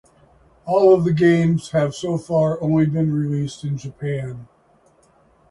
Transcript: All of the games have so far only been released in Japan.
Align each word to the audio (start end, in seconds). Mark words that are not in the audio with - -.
All 0.65 0.95
of 0.95 1.03
the 1.03 1.13
games 1.13 1.69
have 1.73 1.93
so 1.93 2.17
far 2.17 2.59
only 2.59 2.87
been 2.87 3.13
released 3.13 3.63
in 3.63 3.77
Japan. 3.77 4.47